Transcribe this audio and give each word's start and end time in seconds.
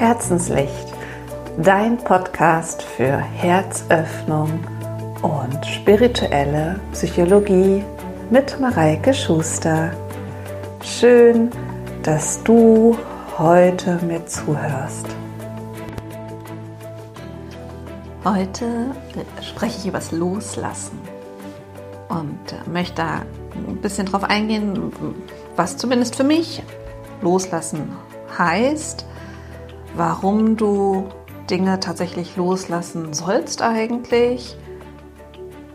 Herzenslicht, 0.00 0.94
dein 1.58 1.98
Podcast 1.98 2.82
für 2.82 3.18
Herzöffnung 3.18 4.48
und 5.20 5.66
spirituelle 5.66 6.80
Psychologie 6.92 7.84
mit 8.30 8.58
Mareike 8.58 9.12
Schuster. 9.12 9.92
Schön, 10.82 11.50
dass 12.02 12.42
du 12.44 12.96
heute 13.36 14.00
mir 14.06 14.24
zuhörst. 14.24 15.04
Heute 18.24 18.94
spreche 19.42 19.80
ich 19.80 19.86
über 19.86 19.98
das 19.98 20.12
Loslassen 20.12 20.98
und 22.08 22.72
möchte 22.72 23.02
da 23.02 23.22
ein 23.68 23.76
bisschen 23.82 24.06
drauf 24.06 24.24
eingehen, 24.24 24.94
was 25.56 25.76
zumindest 25.76 26.16
für 26.16 26.24
mich 26.24 26.62
Loslassen 27.20 27.92
heißt, 28.38 29.04
warum 29.94 30.56
du 30.56 31.08
Dinge 31.48 31.80
tatsächlich 31.80 32.36
loslassen 32.36 33.12
sollst 33.12 33.62
eigentlich, 33.62 34.56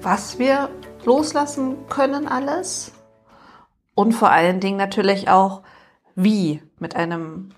was 0.02 0.40
wir 0.40 0.70
loslassen 1.04 1.88
können 1.90 2.28
alles 2.28 2.94
und 3.94 4.14
vor 4.14 4.32
allen 4.32 4.60
Dingen 4.60 4.78
natürlich 4.78 5.30
auch 5.30 5.64
wie 6.16 6.62
mit 6.80 6.96
einem 6.96 7.50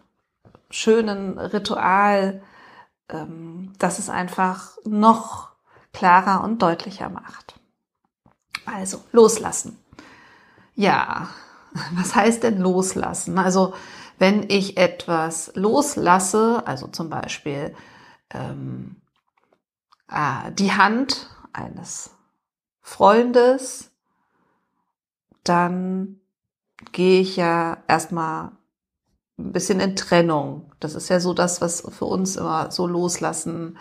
schönen 0.70 1.38
Ritual, 1.38 2.42
ähm, 3.10 3.74
das 3.80 4.00
es 4.00 4.10
einfach 4.10 4.78
noch 4.84 5.52
klarer 5.94 6.44
und 6.44 6.62
deutlicher 6.62 7.10
macht. 7.10 7.60
Also 8.66 9.04
loslassen. 9.12 9.78
Ja, 10.76 11.30
was 11.94 12.16
heißt 12.16 12.44
denn 12.44 12.60
loslassen? 12.60 13.38
Also 13.38 13.74
wenn 14.18 14.50
ich 14.50 14.78
etwas 14.78 15.52
loslasse, 15.56 16.64
also 16.66 16.88
zum 16.88 17.10
Beispiel 17.10 17.76
ähm, 18.32 18.98
äh, 20.10 20.52
die 20.54 20.74
Hand 20.74 21.30
eines 21.54 22.12
Freundes, 22.82 23.92
dann 25.44 26.20
gehe 26.92 27.22
ich 27.22 27.36
ja 27.36 27.78
erstmal 27.88 28.52
ein 29.38 29.52
bisschen 29.52 29.80
in 29.80 29.96
Trennung. 29.96 30.72
Das 30.80 30.96
ist 30.96 31.10
ja 31.10 31.20
so 31.20 31.34
das, 31.34 31.62
was 31.62 31.82
für 31.82 32.06
uns 32.06 32.36
immer 32.36 32.72
so 32.72 32.88
loslassen 32.88 33.78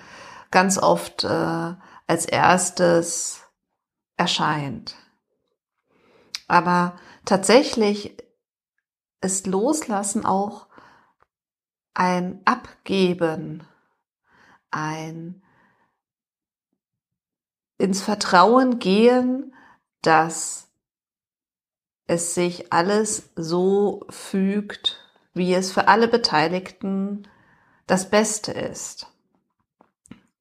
ganz 0.51 0.79
oft 0.79 1.25
äh, 1.25 1.75
als 2.07 2.27
erstes 2.27 3.41
erscheint. 4.17 4.95
Aber 6.49 6.97
tatsächlich 7.25 8.17
ist 9.21 9.47
Loslassen 9.47 10.25
auch 10.25 10.67
ein 11.95 12.41
Abgeben, 12.45 13.67
ein 14.71 15.43
ins 17.79 18.03
Vertrauen 18.03 18.79
gehen, 18.79 19.55
dass 20.03 20.69
es 22.07 22.35
sich 22.35 22.73
alles 22.73 23.31
so 23.37 24.05
fügt, 24.11 25.01
wie 25.35 25.53
es 25.55 25.73
für 25.73 25.89
alle 25.89 26.09
Beteiligten 26.09 27.27
das 27.87 28.09
Beste 28.11 28.53
ist. 28.53 29.09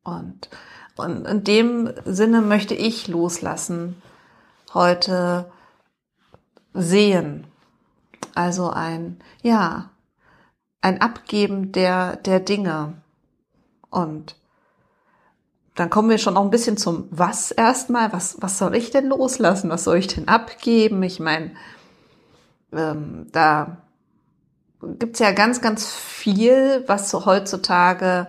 Und, 0.03 0.49
und 0.95 1.25
in 1.25 1.43
dem 1.43 1.93
Sinne 2.05 2.41
möchte 2.41 2.75
ich 2.75 3.07
loslassen, 3.07 4.01
heute 4.73 5.51
sehen, 6.73 7.47
also 8.35 8.69
ein, 8.69 9.19
ja, 9.41 9.89
ein 10.81 11.01
Abgeben 11.01 11.71
der, 11.71 12.17
der 12.17 12.39
Dinge. 12.39 12.93
Und 13.89 14.35
dann 15.75 15.89
kommen 15.89 16.09
wir 16.09 16.17
schon 16.17 16.37
auch 16.37 16.43
ein 16.43 16.51
bisschen 16.51 16.77
zum 16.77 17.07
Was 17.11 17.51
erstmal. 17.51 18.13
Was, 18.13 18.37
was 18.39 18.57
soll 18.57 18.75
ich 18.75 18.91
denn 18.91 19.07
loslassen? 19.07 19.69
Was 19.69 19.83
soll 19.83 19.97
ich 19.97 20.07
denn 20.07 20.27
abgeben? 20.27 21.03
Ich 21.03 21.19
meine, 21.19 21.51
ähm, 22.71 23.27
da 23.31 23.77
gibt's 24.81 25.19
ja 25.19 25.31
ganz, 25.31 25.61
ganz 25.61 25.91
viel, 25.93 26.83
was 26.87 27.09
so 27.09 27.25
heutzutage 27.25 28.27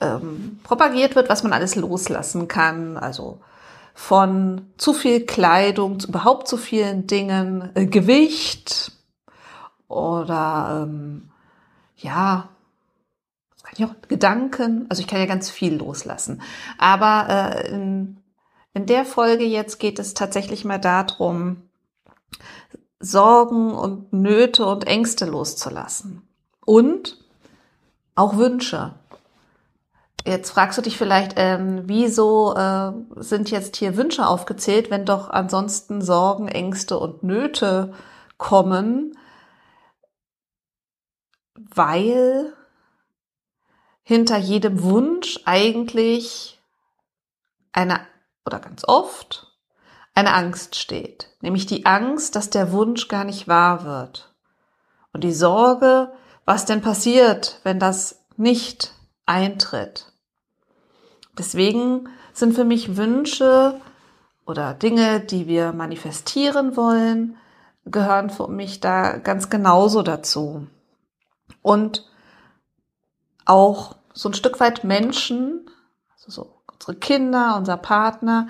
ähm, 0.00 0.58
propagiert 0.62 1.16
wird, 1.16 1.28
was 1.28 1.42
man 1.42 1.52
alles 1.52 1.76
loslassen 1.76 2.48
kann. 2.48 2.96
Also 2.96 3.40
von 3.94 4.66
zu 4.76 4.92
viel 4.92 5.24
Kleidung, 5.24 6.00
überhaupt 6.06 6.48
zu 6.48 6.56
vielen 6.56 7.06
Dingen, 7.06 7.70
äh, 7.74 7.86
Gewicht, 7.86 8.92
oder 9.94 10.82
ähm, 10.82 11.30
ja, 11.96 12.48
kann 13.64 13.74
ich 13.76 13.84
auch 13.84 14.08
Gedanken, 14.08 14.86
also 14.90 15.00
ich 15.00 15.08
kann 15.08 15.20
ja 15.20 15.26
ganz 15.26 15.50
viel 15.50 15.76
loslassen. 15.76 16.42
Aber 16.78 17.28
äh, 17.28 17.70
in, 17.70 18.18
in 18.74 18.86
der 18.86 19.04
Folge 19.04 19.44
jetzt 19.44 19.80
geht 19.80 19.98
es 19.98 20.14
tatsächlich 20.14 20.64
mal 20.64 20.78
darum, 20.78 21.62
Sorgen 23.00 23.72
und 23.72 24.12
Nöte 24.12 24.66
und 24.66 24.86
Ängste 24.86 25.26
loszulassen. 25.26 26.22
Und 26.64 27.18
auch 28.14 28.36
Wünsche. 28.36 28.94
Jetzt 30.26 30.50
fragst 30.50 30.78
du 30.78 30.82
dich 30.82 30.96
vielleicht, 30.96 31.34
ähm, 31.36 31.82
wieso 31.84 32.54
äh, 32.54 32.92
sind 33.16 33.50
jetzt 33.50 33.76
hier 33.76 33.96
Wünsche 33.96 34.26
aufgezählt, 34.26 34.90
wenn 34.90 35.04
doch 35.04 35.28
ansonsten 35.28 36.00
Sorgen, 36.00 36.48
Ängste 36.48 36.98
und 36.98 37.22
Nöte 37.22 37.92
kommen, 38.38 39.16
weil 41.54 42.52
hinter 44.02 44.36
jedem 44.36 44.82
Wunsch 44.82 45.40
eigentlich 45.44 46.60
eine 47.72 48.00
oder 48.44 48.60
ganz 48.60 48.84
oft 48.86 49.52
eine 50.14 50.34
Angst 50.34 50.76
steht, 50.76 51.30
nämlich 51.40 51.66
die 51.66 51.86
Angst, 51.86 52.36
dass 52.36 52.50
der 52.50 52.70
Wunsch 52.72 53.08
gar 53.08 53.24
nicht 53.24 53.48
wahr 53.48 53.84
wird. 53.84 54.32
Und 55.12 55.24
die 55.24 55.32
Sorge, 55.32 56.12
was 56.44 56.66
denn 56.66 56.82
passiert, 56.82 57.60
wenn 57.64 57.78
das 57.78 58.24
nicht 58.36 58.92
eintritt. 59.26 60.12
Deswegen 61.38 62.08
sind 62.32 62.54
für 62.54 62.64
mich 62.64 62.96
Wünsche 62.96 63.80
oder 64.46 64.74
Dinge, 64.74 65.20
die 65.20 65.46
wir 65.46 65.72
manifestieren 65.72 66.76
wollen, 66.76 67.36
gehören 67.86 68.30
für 68.30 68.48
mich 68.48 68.80
da 68.80 69.16
ganz 69.16 69.50
genauso 69.50 70.02
dazu 70.02 70.66
und 71.62 72.08
auch 73.44 73.96
so 74.12 74.28
ein 74.28 74.34
Stück 74.34 74.60
weit 74.60 74.84
Menschen, 74.84 75.70
also 76.12 76.30
so 76.30 76.54
unsere 76.72 76.94
Kinder, 76.94 77.56
unser 77.56 77.76
Partner, 77.76 78.48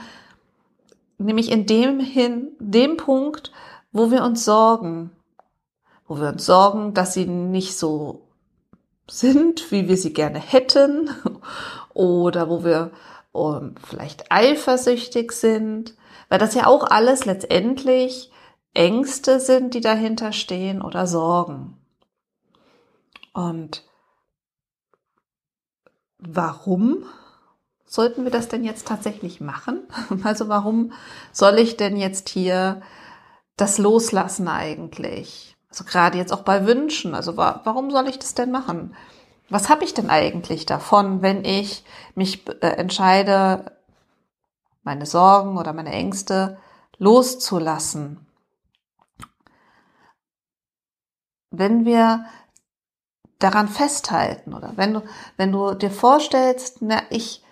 nämlich 1.19 1.51
in 1.51 1.67
dem 1.67 2.01
hin, 2.01 2.53
dem 2.59 2.97
Punkt, 2.97 3.53
wo 3.93 4.11
wir 4.11 4.25
uns 4.25 4.45
sorgen, 4.45 5.11
wo 6.07 6.21
wir 6.21 6.29
uns 6.29 6.45
sorgen, 6.45 6.95
dass 6.95 7.15
sie 7.15 7.27
nicht 7.27 7.77
so 7.77 8.29
sind, 9.09 9.71
wie 9.71 9.89
wir 9.89 9.97
sie 9.97 10.13
gerne 10.13 10.39
hätten, 10.39 11.11
oder 11.95 12.49
wo 12.49 12.65
wir 12.65 12.91
um, 13.33 13.57
ähm, 13.57 13.75
vielleicht 13.85 14.31
eifersüchtig 14.31 15.33
sind, 15.33 15.95
weil 16.29 16.39
das 16.39 16.55
ja 16.55 16.67
auch 16.67 16.85
alles 16.85 17.25
letztendlich 17.25 18.31
Ängste 18.75 19.41
sind, 19.41 19.75
die 19.75 19.81
dahinter 19.81 20.33
stehen 20.33 20.83
oder 20.83 21.07
Sorgen. 21.07 21.77
Und 23.35 23.85
warum 26.19 27.05
sollten 27.85 28.25
wir 28.25 28.31
das 28.31 28.49
denn 28.49 28.65
jetzt 28.65 28.89
tatsächlich 28.89 29.43
machen? 29.43 29.83
Also 30.25 30.49
warum 30.49 30.93
soll 31.33 31.59
ich 31.59 31.77
denn 31.77 31.97
jetzt 31.97 32.31
hier 32.31 32.81
das 33.57 33.77
loslassen 33.77 34.49
eigentlich? 34.49 35.57
Also 35.69 35.85
gerade 35.85 36.17
jetzt 36.17 36.33
auch 36.33 36.43
bei 36.43 36.67
Wünschen. 36.67 37.15
Also 37.15 37.37
warum 37.37 37.91
soll 37.91 38.09
ich 38.09 38.19
das 38.19 38.35
denn 38.35 38.53
machen? 38.53 38.95
Was 39.51 39.69
habe 39.69 39.85
ich 39.85 39.93
denn 39.93 40.09
eigentlich 40.09 40.65
davon, 40.65 41.21
wenn 41.21 41.45
ich 41.45 41.85
mich 42.15 42.47
äh, 42.63 42.69
entscheide, 42.69 43.77
meine 44.85 45.07
Sorgen 45.07 45.59
oder 45.59 45.73
meine 45.73 45.93
Ängste 45.93 46.59
loszulassen? 46.99 48.25
Wenn 51.51 51.85
wir 51.85 52.25
daran 53.39 53.69
festhalten 53.69 54.55
oder 54.55 54.73
wenn 54.77 54.95
du, 54.95 55.03
wenn 55.37 55.53
du 55.53 55.75
dir 55.75 55.91
vorstellst, 55.91 56.79
na, 56.81 57.03
ich, 57.11 57.43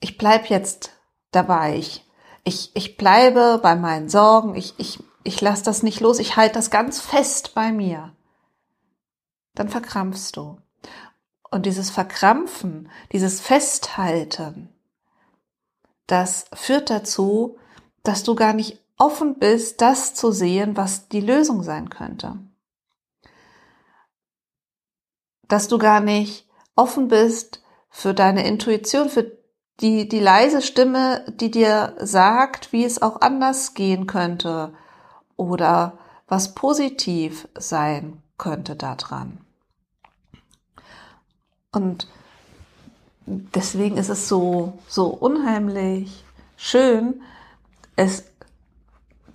ich 0.00 0.18
bleib 0.18 0.48
jetzt 0.50 0.92
dabei, 1.30 1.76
ich, 1.76 2.04
ich, 2.44 2.74
ich 2.74 2.96
bleibe 2.96 3.60
bei 3.62 3.76
meinen 3.76 4.08
Sorgen, 4.08 4.54
ich, 4.54 4.74
ich, 4.78 5.02
ich 5.24 5.40
lasse 5.40 5.64
das 5.64 5.82
nicht 5.82 6.00
los, 6.00 6.18
ich 6.18 6.36
halte 6.36 6.54
das 6.54 6.70
ganz 6.70 7.00
fest 7.00 7.54
bei 7.54 7.72
mir, 7.72 8.12
dann 9.54 9.68
verkrampfst 9.68 10.32
du. 10.36 10.58
Und 11.50 11.64
dieses 11.64 11.90
Verkrampfen, 11.90 12.90
dieses 13.12 13.40
Festhalten, 13.40 14.68
das 16.06 16.46
führt 16.52 16.90
dazu, 16.90 17.58
dass 18.02 18.22
du 18.22 18.34
gar 18.34 18.52
nicht 18.52 18.80
offen 18.96 19.38
bist, 19.38 19.80
das 19.80 20.14
zu 20.14 20.32
sehen, 20.32 20.76
was 20.76 21.08
die 21.08 21.20
Lösung 21.20 21.62
sein 21.62 21.88
könnte 21.88 22.38
dass 25.48 25.68
du 25.68 25.78
gar 25.78 26.00
nicht 26.00 26.46
offen 26.76 27.08
bist 27.08 27.62
für 27.90 28.14
deine 28.14 28.46
Intuition, 28.46 29.08
für 29.08 29.32
die, 29.80 30.08
die 30.08 30.20
leise 30.20 30.62
Stimme, 30.62 31.24
die 31.28 31.50
dir 31.50 31.94
sagt, 31.98 32.72
wie 32.72 32.84
es 32.84 33.00
auch 33.00 33.20
anders 33.20 33.74
gehen 33.74 34.06
könnte 34.06 34.72
oder 35.36 35.98
was 36.26 36.54
positiv 36.54 37.48
sein 37.56 38.22
könnte 38.36 38.76
daran. 38.76 39.38
Und 41.72 42.08
deswegen 43.26 43.96
ist 43.96 44.08
es 44.08 44.28
so, 44.28 44.78
so 44.88 45.06
unheimlich 45.06 46.24
schön, 46.56 47.22
es 47.96 48.24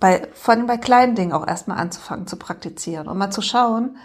bei, 0.00 0.28
vor 0.34 0.54
allem 0.54 0.66
bei 0.66 0.76
kleinen 0.76 1.14
Dingen 1.14 1.32
auch 1.32 1.46
erstmal 1.46 1.78
anzufangen 1.78 2.26
zu 2.26 2.36
praktizieren 2.36 3.08
und 3.08 3.16
mal 3.16 3.30
zu 3.30 3.40
schauen, 3.40 3.96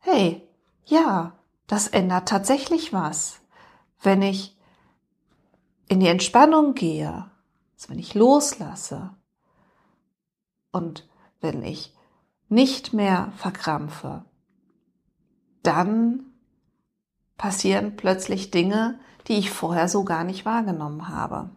hey, 0.00 0.42
ja, 0.86 1.32
das 1.66 1.88
ändert 1.88 2.28
tatsächlich 2.28 2.92
was. 2.92 3.40
Wenn 4.02 4.22
ich 4.22 4.56
in 5.88 6.00
die 6.00 6.08
Entspannung 6.08 6.74
gehe, 6.74 7.30
also 7.74 7.88
wenn 7.88 7.98
ich 7.98 8.14
loslasse 8.14 9.14
und 10.72 11.08
wenn 11.40 11.62
ich 11.62 11.94
nicht 12.48 12.92
mehr 12.92 13.32
verkrampfe, 13.36 14.24
dann 15.62 16.26
passieren 17.36 17.96
plötzlich 17.96 18.50
Dinge, 18.50 18.98
die 19.26 19.34
ich 19.34 19.50
vorher 19.50 19.88
so 19.88 20.04
gar 20.04 20.24
nicht 20.24 20.44
wahrgenommen 20.44 21.08
habe. 21.08 21.50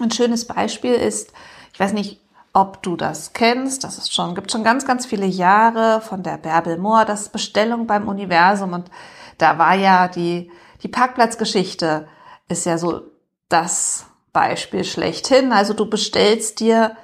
Ein 0.00 0.10
schönes 0.10 0.46
Beispiel 0.46 0.94
ist, 0.94 1.32
ich 1.72 1.80
weiß 1.80 1.92
nicht, 1.92 2.20
ob 2.56 2.82
du 2.82 2.96
das 2.96 3.34
kennst, 3.34 3.84
das 3.84 3.98
ist 3.98 4.14
schon, 4.14 4.34
gibt 4.34 4.50
schon 4.50 4.64
ganz, 4.64 4.86
ganz 4.86 5.04
viele 5.04 5.26
Jahre 5.26 6.00
von 6.00 6.22
der 6.22 6.38
Bärbel 6.38 6.78
Mohr, 6.78 7.04
das 7.04 7.28
Bestellung 7.28 7.86
beim 7.86 8.08
Universum 8.08 8.72
und 8.72 8.90
da 9.36 9.58
war 9.58 9.74
ja 9.74 10.08
die, 10.08 10.50
die 10.82 10.88
Parkplatzgeschichte 10.88 12.08
ist 12.48 12.64
ja 12.64 12.78
so 12.78 13.02
das 13.50 14.06
Beispiel 14.32 14.84
schlechthin. 14.84 15.52
Also 15.52 15.74
du 15.74 15.84
bestellst 15.84 16.60
dir 16.60 16.96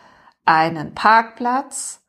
einen 0.46 0.94
Parkplatz 0.94 2.00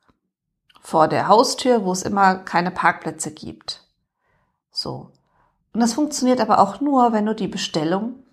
vor 0.80 1.10
der 1.10 1.28
Haustür, 1.28 1.84
wo 1.84 1.92
es 1.92 2.04
immer 2.04 2.36
keine 2.36 2.72
Parkplätze 2.72 3.32
gibt. 3.32 3.86
So. 4.72 5.12
Und 5.74 5.82
das 5.82 5.96
funktioniert 5.96 6.40
aber 6.40 6.60
auch 6.60 6.80
nur, 6.80 7.12
wenn 7.12 7.26
du 7.26 7.36
die 7.36 7.50
Bestellung, 7.50 8.24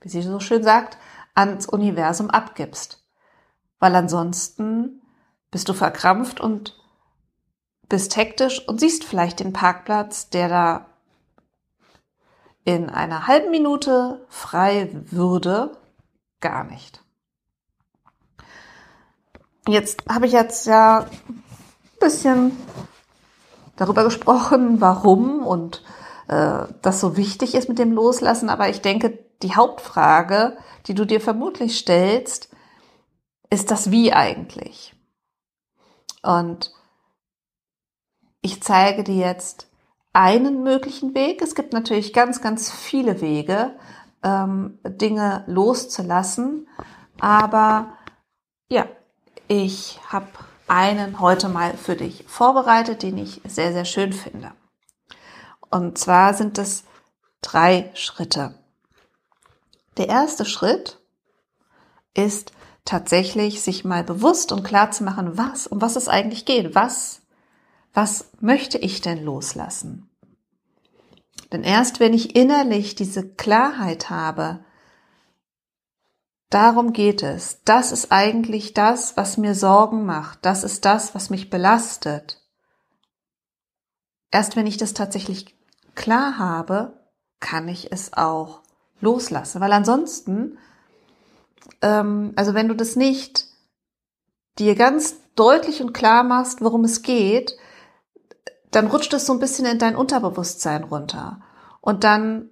wie 0.00 0.08
sie 0.08 0.22
so 0.22 0.40
schön 0.40 0.62
sagt, 0.62 0.96
ans 1.34 1.66
Universum 1.66 2.30
abgibst 2.30 3.04
weil 3.78 3.94
ansonsten 3.94 5.02
bist 5.50 5.68
du 5.68 5.72
verkrampft 5.72 6.40
und 6.40 6.78
bist 7.88 8.16
hektisch 8.16 8.66
und 8.68 8.80
siehst 8.80 9.04
vielleicht 9.04 9.40
den 9.40 9.52
Parkplatz, 9.52 10.28
der 10.28 10.48
da 10.48 10.86
in 12.64 12.90
einer 12.90 13.26
halben 13.26 13.50
Minute 13.50 14.26
frei 14.28 14.90
würde, 14.92 15.78
gar 16.40 16.64
nicht. 16.64 17.02
Jetzt 19.66 20.02
habe 20.08 20.26
ich 20.26 20.32
jetzt 20.32 20.66
ja 20.66 21.06
ein 21.28 21.42
bisschen 22.00 22.52
darüber 23.76 24.04
gesprochen, 24.04 24.80
warum 24.80 25.46
und 25.46 25.82
äh, 26.28 26.66
das 26.82 27.00
so 27.00 27.16
wichtig 27.16 27.54
ist 27.54 27.68
mit 27.68 27.78
dem 27.78 27.92
Loslassen, 27.92 28.50
aber 28.50 28.68
ich 28.68 28.82
denke, 28.82 29.18
die 29.42 29.54
Hauptfrage, 29.54 30.56
die 30.86 30.94
du 30.94 31.04
dir 31.04 31.20
vermutlich 31.20 31.78
stellst, 31.78 32.50
ist 33.50 33.70
das 33.70 33.90
Wie 33.90 34.12
eigentlich? 34.12 34.94
Und 36.22 36.72
ich 38.40 38.62
zeige 38.62 39.04
dir 39.04 39.16
jetzt 39.16 39.68
einen 40.12 40.62
möglichen 40.62 41.14
Weg. 41.14 41.42
Es 41.42 41.54
gibt 41.54 41.72
natürlich 41.72 42.12
ganz, 42.12 42.40
ganz 42.40 42.70
viele 42.70 43.20
Wege, 43.20 43.76
ähm, 44.22 44.78
Dinge 44.84 45.44
loszulassen. 45.46 46.68
Aber 47.20 47.92
ja, 48.68 48.86
ich 49.48 50.00
habe 50.08 50.26
einen 50.66 51.20
heute 51.20 51.48
mal 51.48 51.76
für 51.76 51.96
dich 51.96 52.24
vorbereitet, 52.26 53.02
den 53.02 53.18
ich 53.18 53.40
sehr, 53.44 53.72
sehr 53.72 53.84
schön 53.84 54.12
finde. 54.12 54.52
Und 55.70 55.98
zwar 55.98 56.34
sind 56.34 56.58
es 56.58 56.84
drei 57.42 57.90
Schritte. 57.94 58.54
Der 59.96 60.08
erste 60.08 60.44
Schritt 60.44 61.00
ist, 62.14 62.52
tatsächlich 62.88 63.60
sich 63.60 63.84
mal 63.84 64.02
bewusst 64.02 64.50
und 64.50 64.62
klar 64.62 64.90
zu 64.90 65.04
machen, 65.04 65.36
was, 65.36 65.66
um 65.66 65.82
was 65.82 65.94
es 65.94 66.08
eigentlich 66.08 66.46
geht. 66.46 66.74
Was, 66.74 67.20
was 67.92 68.30
möchte 68.40 68.78
ich 68.78 69.02
denn 69.02 69.22
loslassen? 69.22 70.08
Denn 71.52 71.64
erst 71.64 72.00
wenn 72.00 72.14
ich 72.14 72.34
innerlich 72.34 72.94
diese 72.94 73.28
Klarheit 73.28 74.08
habe, 74.08 74.64
darum 76.48 76.94
geht 76.94 77.22
es. 77.22 77.60
Das 77.66 77.92
ist 77.92 78.10
eigentlich 78.10 78.72
das, 78.72 79.18
was 79.18 79.36
mir 79.36 79.54
Sorgen 79.54 80.06
macht. 80.06 80.38
Das 80.46 80.64
ist 80.64 80.86
das, 80.86 81.14
was 81.14 81.28
mich 81.28 81.50
belastet. 81.50 82.42
Erst 84.30 84.56
wenn 84.56 84.66
ich 84.66 84.78
das 84.78 84.94
tatsächlich 84.94 85.54
klar 85.94 86.38
habe, 86.38 86.98
kann 87.38 87.68
ich 87.68 87.92
es 87.92 88.14
auch 88.14 88.62
loslassen. 89.00 89.60
Weil 89.60 89.74
ansonsten 89.74 90.56
ähm, 91.82 92.32
also 92.36 92.54
wenn 92.54 92.68
du 92.68 92.74
das 92.74 92.96
nicht 92.96 93.46
dir 94.58 94.74
ganz 94.74 95.16
deutlich 95.34 95.80
und 95.80 95.92
klar 95.92 96.24
machst, 96.24 96.60
worum 96.60 96.84
es 96.84 97.02
geht, 97.02 97.56
dann 98.70 98.88
rutscht 98.88 99.14
es 99.14 99.26
so 99.26 99.32
ein 99.32 99.38
bisschen 99.38 99.66
in 99.66 99.78
dein 99.78 99.96
Unterbewusstsein 99.96 100.84
runter. 100.84 101.40
Und 101.80 102.04
dann 102.04 102.50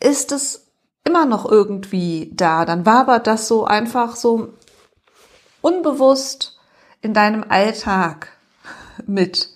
ist 0.00 0.32
es 0.32 0.70
immer 1.04 1.24
noch 1.24 1.50
irgendwie 1.50 2.30
da. 2.34 2.64
Dann 2.64 2.84
wabert 2.84 3.26
das 3.26 3.48
so 3.48 3.64
einfach 3.64 4.16
so 4.16 4.54
unbewusst 5.60 6.58
in 7.00 7.14
deinem 7.14 7.44
Alltag 7.48 8.28
mit 9.06 9.50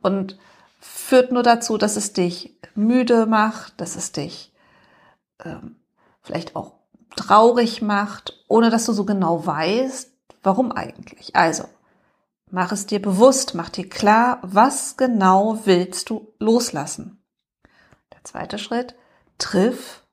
und 0.00 0.38
führt 0.80 1.32
nur 1.32 1.42
dazu, 1.42 1.78
dass 1.78 1.96
es 1.96 2.12
dich 2.12 2.56
müde 2.74 3.26
macht, 3.26 3.80
dass 3.80 3.96
es 3.96 4.12
dich 4.12 4.52
ähm, 5.44 5.76
vielleicht 6.22 6.54
auch 6.56 6.77
traurig 7.18 7.82
macht, 7.82 8.44
ohne 8.48 8.70
dass 8.70 8.86
du 8.86 8.92
so 8.92 9.04
genau 9.04 9.44
weißt, 9.44 10.10
warum 10.42 10.72
eigentlich. 10.72 11.34
Also, 11.36 11.64
mach 12.50 12.72
es 12.72 12.86
dir 12.86 13.02
bewusst, 13.02 13.54
mach 13.54 13.68
dir 13.68 13.88
klar, 13.88 14.38
was 14.42 14.96
genau 14.96 15.60
willst 15.64 16.10
du 16.10 16.32
loslassen. 16.38 17.22
Der 18.12 18.24
zweite 18.24 18.58
Schritt, 18.58 18.94
triff 19.38 20.04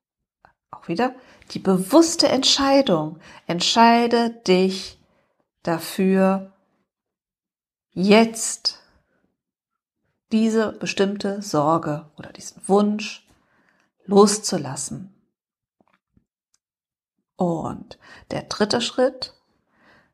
auch 0.72 0.88
wieder 0.88 1.16
die 1.52 1.60
bewusste 1.60 2.28
Entscheidung. 2.28 3.20
Entscheide 3.48 4.32
dich 4.48 5.00
dafür, 5.64 6.54
jetzt 7.92 8.80
diese 10.32 10.72
bestimmte 10.74 11.42
Sorge 11.42 12.12
oder 12.18 12.34
diesen 12.34 12.62
Wunsch 12.68 13.28
loszulassen. 14.06 15.15
Und 17.38 18.00
der 18.32 18.44
dritte 18.44 18.82
Schritt, 18.82 19.34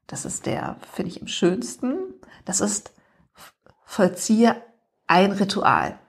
das 0.07 0.25
ist 0.25 0.45
der, 0.45 0.77
finde 0.91 1.11
ich, 1.11 1.21
im 1.21 1.27
schönsten, 1.27 1.97
das 2.45 2.61
ist, 2.61 2.93
vollziehe 3.85 4.61
ein 5.07 5.31
Ritual. 5.31 5.99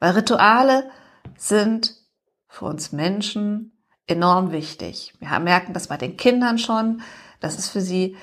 Weil 0.00 0.12
Rituale 0.12 0.90
sind 1.36 1.94
für 2.48 2.66
uns 2.66 2.92
Menschen 2.92 3.72
enorm 4.06 4.52
wichtig. 4.52 5.14
Wir 5.20 5.38
merken 5.38 5.72
das 5.72 5.86
bei 5.86 5.96
den 5.96 6.16
Kindern 6.16 6.58
schon, 6.58 7.02
dass 7.40 7.58
es 7.58 7.68
für 7.68 7.80
sie 7.80 8.16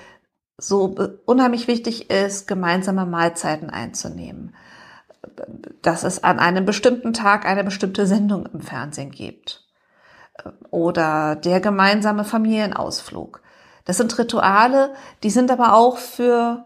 so 0.58 0.93
unheimlich 1.25 1.67
wichtig 1.67 2.10
ist, 2.10 2.48
gemeinsame 2.48 3.05
Mahlzeiten 3.05 3.69
einzunehmen. 3.69 4.55
Dass 5.81 6.03
es 6.03 6.24
an 6.24 6.38
einem 6.38 6.65
bestimmten 6.65 7.13
Tag 7.13 7.46
eine 7.46 7.63
bestimmte 7.63 8.05
Sendung 8.05 8.46
im 8.48 8.62
Fernsehen 8.62 9.12
gibt 9.12 9.69
oder 10.72 11.36
der 11.36 11.60
gemeinsame 11.60 12.24
Familienausflug. 12.24 13.41
Das 13.86 13.98
sind 13.98 14.17
Rituale, 14.17 14.93
die 15.24 15.29
sind 15.29 15.51
aber 15.51 15.74
auch 15.74 15.98
für 15.98 16.65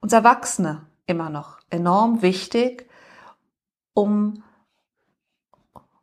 uns 0.00 0.12
Erwachsene 0.12 0.86
immer 1.06 1.30
noch 1.30 1.58
enorm 1.70 2.22
wichtig, 2.22 2.88
um 3.94 4.42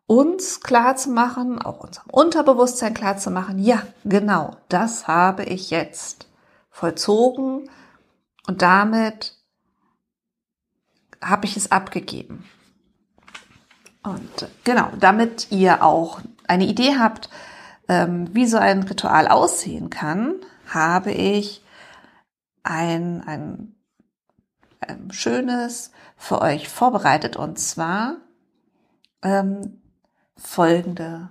uns 0.06 0.62
klar 0.62 0.96
zu 0.96 1.10
machen, 1.10 1.62
auch 1.62 1.80
unserem 1.80 2.10
Unterbewusstsein 2.10 2.94
klar 2.94 3.18
zu 3.18 3.32
machen, 3.32 3.60
ja, 3.60 3.84
genau, 4.04 4.56
das 4.70 5.08
habe 5.08 5.44
ich 5.44 5.70
jetzt 5.70 6.28
vollzogen 6.70 7.70
und 8.48 8.62
damit 8.62 9.38
habe 11.22 11.46
ich 11.46 11.56
es 11.56 11.72
abgegeben. 11.72 12.50
Und 14.04 14.50
genau, 14.66 14.92
damit 15.00 15.52
ihr 15.52 15.84
auch 15.84 16.20
eine 16.54 16.66
Idee 16.66 16.98
habt, 16.98 17.30
ähm, 17.88 18.34
wie 18.34 18.46
so 18.46 18.58
ein 18.58 18.84
Ritual 18.84 19.28
aussehen 19.28 19.90
kann, 19.90 20.36
habe 20.68 21.12
ich 21.12 21.64
ein, 22.64 23.22
ein, 23.26 23.76
ein 24.80 25.12
schönes 25.12 25.92
für 26.16 26.42
euch 26.42 26.70
vorbereitet. 26.70 27.36
Und 27.36 27.60
zwar 27.60 28.18
ähm, 29.22 29.82
folgende 30.38 31.30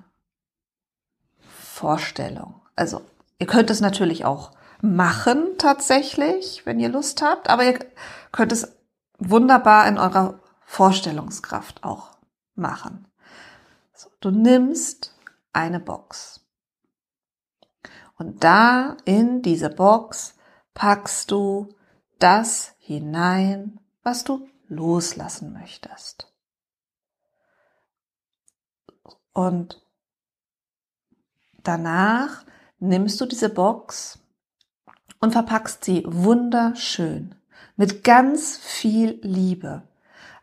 Vorstellung. 1.39 2.61
Also 2.77 3.03
ihr 3.39 3.47
könnt 3.47 3.71
es 3.71 3.81
natürlich 3.81 4.25
auch 4.25 4.53
machen 4.83 5.57
tatsächlich, 5.59 6.67
wenn 6.67 6.81
ihr 6.81 6.89
Lust 6.89 7.23
habt, 7.23 7.49
aber 7.49 7.65
ihr 7.65 7.79
könnt 8.33 8.53
es 8.53 8.77
wunderbar 9.19 9.87
in 9.87 9.97
eurer 9.97 10.41
Vorstellungskraft 10.65 11.85
auch 11.85 12.11
machen. 12.55 13.07
So, 14.03 14.11
du 14.19 14.33
nimmst 14.33 15.15
eine 15.53 15.79
Box. 15.79 16.41
Und 18.19 18.43
da 18.43 18.97
in 19.05 19.43
diese 19.43 19.71
Box 19.71 20.35
packst 20.75 21.31
du 21.31 21.73
das 22.19 22.75
hinein, 22.81 23.79
was 24.03 24.25
du 24.25 24.49
loslassen 24.67 25.53
möchtest. 25.53 26.35
Und 29.33 29.81
danach 31.63 32.45
nimmst 32.81 33.21
du 33.21 33.27
diese 33.27 33.51
Box 33.51 34.19
und 35.21 35.31
verpackst 35.31 35.85
sie 35.85 36.03
wunderschön 36.09 37.37
mit 37.77 38.03
ganz 38.03 38.57
viel 38.57 39.21
Liebe. 39.23 39.87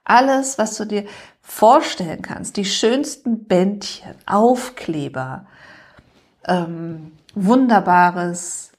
Alles, 0.05 0.57
was 0.57 0.77
du 0.77 0.85
dir 0.85 1.07
vorstellen 1.49 2.21
kannst, 2.21 2.57
die 2.57 2.65
schönsten 2.65 3.45
Bändchen, 3.45 4.15
Aufkleber, 4.27 5.47
ähm, 6.45 7.17
wunderbares 7.33 8.71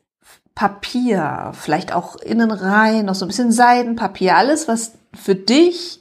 Papier, 0.54 1.50
vielleicht 1.54 1.92
auch 1.92 2.16
innen 2.16 2.52
rein, 2.52 3.06
noch 3.06 3.16
so 3.16 3.24
ein 3.24 3.28
bisschen 3.28 3.50
Seidenpapier, 3.50 4.36
alles, 4.36 4.68
was 4.68 4.92
für 5.14 5.34
dich 5.34 6.00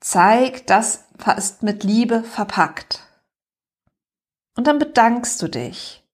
zeigt, 0.00 0.70
das 0.70 1.04
ist 1.36 1.62
mit 1.62 1.84
Liebe 1.84 2.24
verpackt. 2.24 3.06
Und 4.56 4.66
dann 4.66 4.80
bedankst 4.80 5.40
du 5.42 5.48
dich 5.48 6.04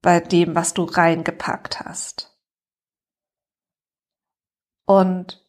bei 0.00 0.20
dem, 0.20 0.54
was 0.54 0.74
du 0.74 0.84
reingepackt 0.84 1.80
hast. 1.80 2.36
Und 4.84 5.41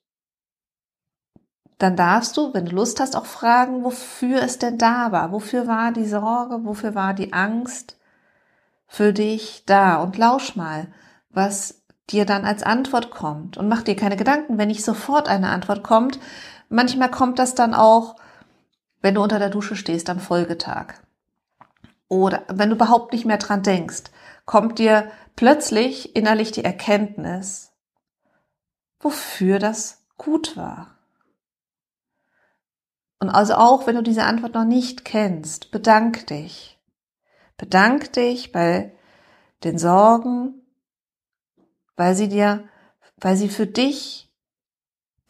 dann 1.78 1.96
darfst 1.96 2.38
du, 2.38 2.54
wenn 2.54 2.66
du 2.66 2.76
Lust 2.76 3.00
hast, 3.00 3.16
auch 3.16 3.26
fragen, 3.26 3.84
wofür 3.84 4.42
es 4.42 4.60
denn 4.60 4.78
da 4.78 5.12
war. 5.12 5.32
Wofür 5.32 5.68
war 5.68 5.92
die 5.92 6.06
Sorge? 6.06 6.66
Wofür 6.66 6.96
war 6.96 7.14
die 7.14 7.34
Angst 7.34 7.98
für 8.88 9.14
dich 9.14 9.64
da? 9.66 9.98
Und 9.98 10.18
lausch 10.18 10.56
mal, 10.56 10.88
was 11.30 11.84
dir 12.10 12.26
dann 12.26 12.46
als 12.46 12.64
Antwort 12.64 13.12
kommt. 13.12 13.58
Und 13.58 13.68
mach 13.68 13.82
dir 13.82 13.96
keine 13.96 14.18
Gedanken, 14.18 14.58
wenn 14.58 14.68
nicht 14.68 14.84
sofort 14.84 15.28
eine 15.28 15.50
Antwort 15.50 15.84
kommt. 15.84 16.20
Manchmal 16.70 17.10
kommt 17.10 17.40
das 17.40 17.56
dann 17.56 17.74
auch, 17.74 18.16
wenn 19.02 19.16
du 19.16 19.24
unter 19.24 19.40
der 19.40 19.50
Dusche 19.50 19.76
stehst 19.76 20.10
am 20.10 20.20
Folgetag. 20.20 20.96
Oder 22.08 22.44
wenn 22.48 22.70
du 22.70 22.76
überhaupt 22.76 23.14
nicht 23.14 23.26
mehr 23.26 23.38
dran 23.38 23.64
denkst, 23.64 24.04
kommt 24.46 24.80
dir 24.80 25.12
plötzlich 25.36 26.16
innerlich 26.16 26.52
die 26.52 26.64
Erkenntnis, 26.64 27.72
wofür 29.00 29.60
das 29.60 30.04
gut 30.18 30.56
war. 30.56 30.94
Und 33.24 33.30
also 33.30 33.54
auch 33.54 33.88
wenn 33.88 33.96
du 33.96 34.04
diese 34.04 34.26
Antwort 34.26 34.54
noch 34.54 34.66
nicht 34.66 35.06
kennst, 35.06 35.72
bedank 35.72 36.28
dich. 36.28 36.78
Bedank 37.56 38.12
dich 38.12 38.52
bei 38.52 38.92
den 39.64 39.78
Sorgen, 39.78 40.62
weil 41.96 42.16
sie 42.16 42.28
dir, 42.28 42.68
weil 43.16 43.38
sie 43.38 43.48
für 43.48 43.66
dich, 43.66 44.30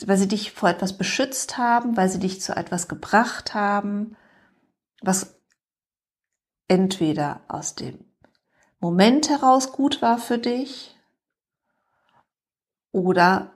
weil 0.04 0.18
sie 0.18 0.28
dich 0.28 0.54
vor 0.54 0.70
etwas 0.70 0.98
beschützt 0.98 1.60
haben, 1.60 1.96
weil 1.96 2.10
sie 2.10 2.18
dich 2.18 2.42
zu 2.42 2.56
etwas 2.58 2.88
gebracht 2.88 3.54
haben, 3.54 4.18
was 5.04 5.40
entweder 6.68 7.42
aus 7.48 7.76
dem 7.76 8.04
Moment 8.80 9.30
heraus 9.30 9.72
gut 9.72 10.02
war 10.02 10.18
für 10.18 10.40
dich 10.40 10.98
oder 12.92 13.54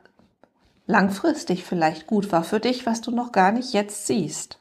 langfristig 0.88 1.64
vielleicht 1.64 2.08
gut 2.08 2.32
war 2.32 2.44
für 2.44 2.60
dich, 2.60 2.86
was 2.86 3.02
du 3.02 3.12
noch 3.12 3.32
gar 3.32 3.52
nicht 3.52 3.74
jetzt 3.74 4.08
siehst. 4.08 4.60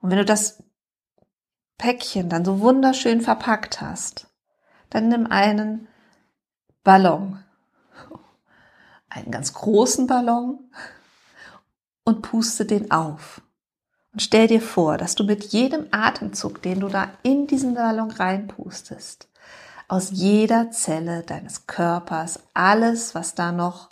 Und 0.00 0.10
wenn 0.10 0.18
du 0.18 0.24
das 0.24 0.62
Päckchen 1.76 2.28
dann 2.28 2.44
so 2.44 2.60
wunderschön 2.60 3.20
verpackt 3.20 3.80
hast, 3.80 4.26
dann 4.90 5.08
nimm 5.08 5.26
einen 5.26 5.86
Ballon, 6.82 7.44
einen 9.10 9.30
ganz 9.30 9.52
großen 9.52 10.06
Ballon 10.06 10.70
und 12.04 12.22
puste 12.22 12.64
den 12.64 12.90
auf. 12.90 13.42
Und 14.12 14.22
stell 14.22 14.46
dir 14.46 14.62
vor, 14.62 14.96
dass 14.96 15.14
du 15.14 15.24
mit 15.24 15.44
jedem 15.52 15.88
Atemzug, 15.90 16.62
den 16.62 16.80
du 16.80 16.88
da 16.88 17.10
in 17.22 17.46
diesen 17.46 17.74
Ballon 17.74 18.10
reinpustest, 18.10 19.28
aus 19.86 20.10
jeder 20.10 20.70
Zelle 20.70 21.22
deines 21.22 21.66
Körpers 21.66 22.40
alles, 22.54 23.14
was 23.14 23.34
da 23.34 23.52
noch 23.52 23.90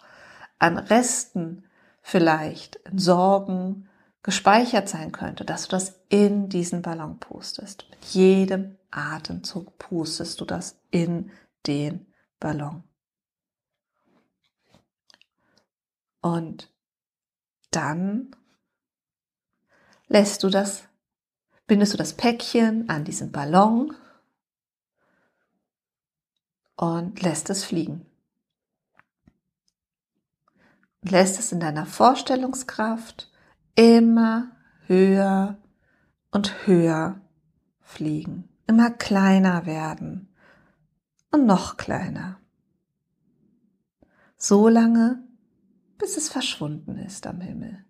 an 0.58 0.78
Resten 0.78 1.64
vielleicht, 2.02 2.76
in 2.76 2.98
Sorgen 2.98 3.88
gespeichert 4.22 4.88
sein 4.88 5.12
könnte, 5.12 5.44
dass 5.44 5.64
du 5.64 5.70
das 5.70 6.00
in 6.08 6.48
diesen 6.48 6.82
Ballon 6.82 7.18
pustest. 7.18 7.86
Mit 7.90 8.04
jedem 8.06 8.76
Atemzug 8.90 9.78
pustest 9.78 10.40
du 10.40 10.44
das 10.44 10.80
in 10.90 11.30
den 11.66 12.06
Ballon. 12.40 12.82
Und 16.20 16.72
dann 17.70 18.34
lässt 20.08 20.42
du 20.42 20.48
das, 20.48 20.84
bindest 21.66 21.92
du 21.92 21.96
das 21.96 22.14
Päckchen 22.14 22.88
an 22.88 23.04
diesen 23.04 23.30
Ballon 23.30 23.94
und 26.76 27.22
lässt 27.22 27.48
es 27.50 27.64
fliegen 27.64 28.06
lässt 31.10 31.38
es 31.38 31.52
in 31.52 31.60
deiner 31.60 31.86
Vorstellungskraft 31.86 33.30
immer 33.75 34.50
höher 34.86 35.58
und 36.30 36.66
höher 36.66 37.20
fliegen, 37.80 38.48
immer 38.66 38.90
kleiner 38.90 39.66
werden 39.66 40.28
und 41.30 41.46
noch 41.46 41.76
kleiner. 41.76 42.40
So 44.36 44.68
lange, 44.68 45.22
bis 45.98 46.16
es 46.16 46.28
verschwunden 46.28 46.98
ist 46.98 47.26
am 47.26 47.40
Himmel. 47.40 47.84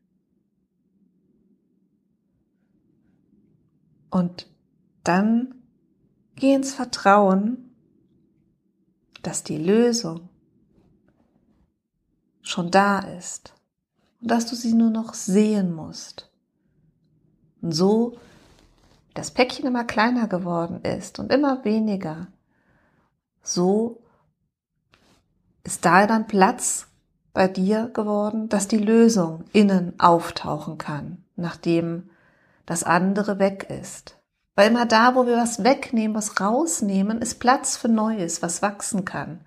Und 4.11 4.49
dann 5.05 5.55
geh 6.37 6.55
ins 6.55 6.73
Vertrauen, 6.73 7.75
dass 9.23 9.43
die 9.43 9.59
Lösung 9.59 10.29
schon 12.49 12.71
da 12.71 13.01
ist 13.01 13.55
und 14.21 14.31
dass 14.31 14.47
du 14.47 14.55
sie 14.55 14.73
nur 14.73 14.91
noch 14.91 15.15
sehen 15.15 15.75
musst. 15.75 16.31
Und 17.61 17.73
so 17.73 18.17
das 19.15 19.31
Päckchen 19.31 19.67
immer 19.67 19.85
kleiner 19.85 20.29
geworden 20.29 20.83
ist 20.83 21.19
und 21.19 21.33
immer 21.33 21.65
weniger, 21.65 22.29
so 23.43 24.03
ist 25.65 25.85
da 25.85 26.07
dann 26.07 26.27
Platz 26.27 26.87
bei 27.33 27.49
dir 27.49 27.91
geworden, 27.93 28.49
dass 28.49 28.69
die 28.69 28.79
Lösung 28.79 29.45
innen 29.53 29.99
auftauchen 29.99 30.79
kann, 30.79 31.25
nachdem 31.35 32.11
das 32.67 32.83
andere 32.85 33.39
weg 33.39 33.69
ist. 33.69 34.19
Weil 34.55 34.71
immer 34.71 34.87
da, 34.87 35.15
wo 35.15 35.27
wir 35.27 35.37
was 35.37 35.65
wegnehmen, 35.65 36.17
was 36.17 36.41
rausnehmen, 36.41 37.21
ist 37.21 37.41
Platz 37.41 37.77
für 37.77 37.89
Neues, 37.89 38.43
was 38.43 38.63
wachsen 38.63 39.05
kann. 39.05 39.45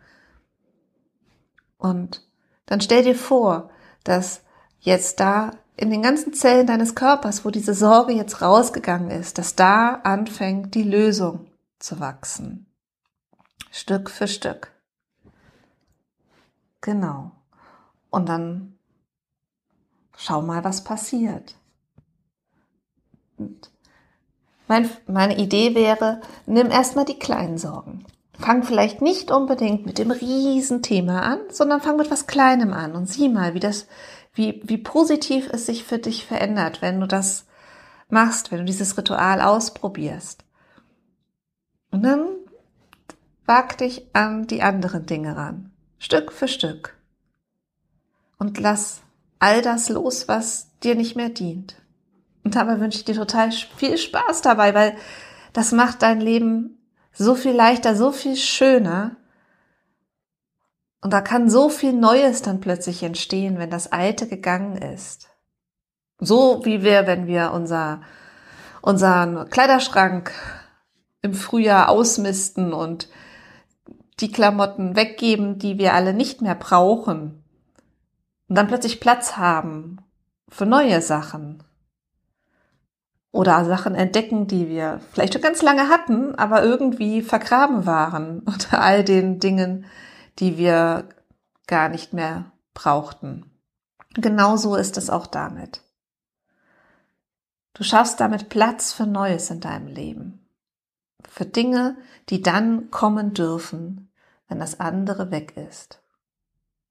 Und 1.77 2.28
dann 2.69 2.81
stell 2.81 3.03
dir 3.03 3.15
vor, 3.15 3.71
dass 4.03 4.43
jetzt 4.79 5.19
da 5.19 5.51
in 5.75 5.89
den 5.89 6.03
ganzen 6.03 6.33
Zellen 6.33 6.67
deines 6.67 6.93
Körpers, 6.93 7.43
wo 7.43 7.49
diese 7.49 7.73
Sorge 7.73 8.13
jetzt 8.13 8.43
rausgegangen 8.43 9.09
ist, 9.09 9.39
dass 9.39 9.55
da 9.55 9.95
anfängt 10.03 10.75
die 10.75 10.83
Lösung 10.83 11.47
zu 11.79 11.99
wachsen. 11.99 12.67
Stück 13.71 14.11
für 14.11 14.27
Stück. 14.27 14.71
Genau. 16.81 17.31
Und 18.11 18.29
dann 18.29 18.77
schau 20.15 20.43
mal, 20.43 20.63
was 20.63 20.83
passiert. 20.83 21.55
Und 23.37 23.71
mein, 24.67 24.91
meine 25.07 25.39
Idee 25.39 25.73
wäre, 25.73 26.21
nimm 26.45 26.69
erstmal 26.69 27.05
die 27.05 27.17
kleinen 27.17 27.57
Sorgen. 27.57 28.05
Fang 28.39 28.63
vielleicht 28.63 29.01
nicht 29.01 29.31
unbedingt 29.31 29.85
mit 29.85 29.97
dem 29.97 30.11
Riesenthema 30.11 31.19
an, 31.19 31.39
sondern 31.49 31.81
fang 31.81 31.97
mit 31.97 32.09
was 32.09 32.25
Kleinem 32.25 32.71
an 32.71 32.93
und 32.93 33.05
sieh 33.05 33.27
mal, 33.27 33.53
wie 33.53 33.59
das, 33.59 33.85
wie, 34.33 34.61
wie 34.63 34.77
positiv 34.77 35.49
es 35.51 35.65
sich 35.65 35.83
für 35.83 35.99
dich 35.99 36.25
verändert, 36.25 36.81
wenn 36.81 37.01
du 37.01 37.07
das 37.07 37.45
machst, 38.07 38.51
wenn 38.51 38.59
du 38.59 38.65
dieses 38.65 38.97
Ritual 38.97 39.41
ausprobierst. 39.41 40.45
Und 41.91 42.03
dann 42.03 42.27
wag 43.45 43.77
dich 43.77 44.07
an 44.13 44.47
die 44.47 44.61
anderen 44.61 45.05
Dinge 45.05 45.35
ran, 45.35 45.71
Stück 45.97 46.31
für 46.31 46.47
Stück. 46.47 46.97
Und 48.37 48.57
lass 48.57 49.01
all 49.39 49.61
das 49.61 49.89
los, 49.89 50.29
was 50.29 50.69
dir 50.79 50.95
nicht 50.95 51.17
mehr 51.17 51.29
dient. 51.29 51.75
Und 52.45 52.55
dabei 52.55 52.79
wünsche 52.79 52.99
ich 52.99 53.05
dir 53.05 53.15
total 53.15 53.51
viel 53.51 53.97
Spaß 53.97 54.41
dabei, 54.41 54.73
weil 54.73 54.95
das 55.51 55.73
macht 55.73 56.03
dein 56.03 56.21
Leben 56.21 56.78
so 57.19 57.35
viel 57.35 57.51
leichter, 57.51 57.95
so 57.95 58.11
viel 58.11 58.35
schöner. 58.35 59.17
Und 61.01 61.11
da 61.11 61.21
kann 61.21 61.49
so 61.49 61.69
viel 61.69 61.93
Neues 61.93 62.41
dann 62.41 62.61
plötzlich 62.61 63.03
entstehen, 63.03 63.57
wenn 63.57 63.69
das 63.69 63.91
Alte 63.91 64.27
gegangen 64.27 64.77
ist. 64.77 65.29
So 66.19 66.65
wie 66.65 66.81
wir, 66.81 67.07
wenn 67.07 67.27
wir 67.27 67.51
unser, 67.51 68.01
unseren 68.81 69.49
Kleiderschrank 69.49 70.31
im 71.21 71.33
Frühjahr 71.33 71.89
ausmisten 71.89 72.73
und 72.73 73.09
die 74.19 74.31
Klamotten 74.31 74.95
weggeben, 74.95 75.59
die 75.59 75.77
wir 75.77 75.93
alle 75.93 76.13
nicht 76.13 76.41
mehr 76.41 76.55
brauchen. 76.55 77.43
Und 78.47 78.57
dann 78.57 78.67
plötzlich 78.67 78.99
Platz 78.99 79.37
haben 79.37 79.97
für 80.49 80.65
neue 80.65 81.01
Sachen. 81.01 81.63
Oder 83.31 83.63
Sachen 83.65 83.93
entdecken, 83.93 84.47
die 84.47 84.67
wir 84.69 85.01
vielleicht 85.11 85.33
schon 85.33 85.41
ganz 85.41 85.61
lange 85.61 85.87
hatten, 85.89 86.33
aber 86.35 86.63
irgendwie 86.63 87.21
vergraben 87.21 87.85
waren 87.85 88.39
unter 88.45 88.81
all 88.81 89.03
den 89.03 89.39
Dingen, 89.39 89.85
die 90.39 90.57
wir 90.57 91.09
gar 91.67 91.89
nicht 91.89 92.13
mehr 92.13 92.51
brauchten. 92.73 93.45
Genauso 94.15 94.75
ist 94.75 94.97
es 94.97 95.09
auch 95.09 95.27
damit. 95.27 95.81
Du 97.73 97.83
schaffst 97.83 98.19
damit 98.19 98.49
Platz 98.49 98.91
für 98.91 99.05
Neues 99.05 99.51
in 99.51 99.59
deinem 99.59 99.87
Leben. 99.87 100.45
Für 101.29 101.45
Dinge, 101.45 101.97
die 102.29 102.41
dann 102.41 102.89
kommen 102.89 103.33
dürfen, 103.33 104.11
wenn 104.47 104.59
das 104.59 104.79
andere 104.79 105.31
weg 105.31 105.55
ist. 105.55 106.01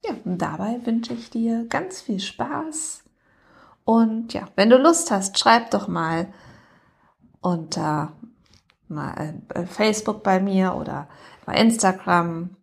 Ja, 0.04 0.14
und 0.24 0.38
dabei 0.38 0.80
wünsche 0.86 1.12
ich 1.12 1.30
dir 1.30 1.66
ganz 1.68 2.00
viel 2.00 2.20
Spaß. 2.20 3.02
Und 3.88 4.34
ja, 4.34 4.46
wenn 4.54 4.68
du 4.68 4.76
Lust 4.76 5.10
hast, 5.10 5.38
schreib 5.38 5.70
doch 5.70 5.88
mal 5.88 6.30
unter 7.40 8.12
äh, 8.90 9.64
Facebook 9.64 10.22
bei 10.22 10.40
mir 10.40 10.74
oder 10.74 11.08
bei 11.46 11.54
Instagram, 11.54 12.54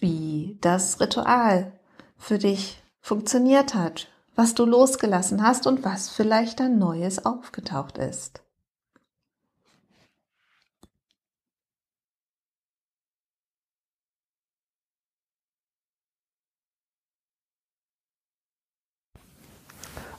wie 0.00 0.58
das 0.60 1.00
Ritual 1.00 1.70
für 2.16 2.38
dich 2.38 2.82
funktioniert 3.00 3.76
hat, 3.76 4.08
was 4.34 4.54
du 4.54 4.64
losgelassen 4.64 5.40
hast 5.40 5.68
und 5.68 5.84
was 5.84 6.08
vielleicht 6.08 6.60
ein 6.60 6.80
Neues 6.80 7.24
aufgetaucht 7.24 7.96
ist. 7.96 8.42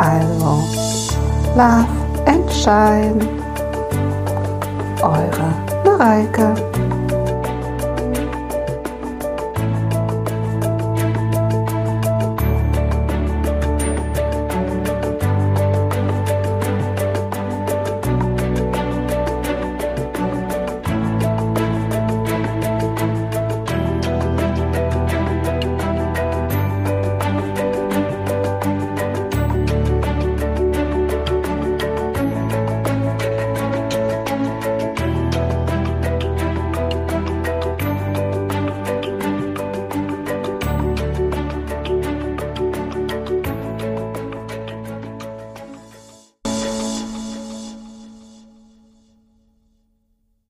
Also, 0.00 0.64
Love 1.56 2.26
and 2.26 2.50
Shine. 2.50 3.20
Eure 5.02 5.52
Mareike. 5.84 6.69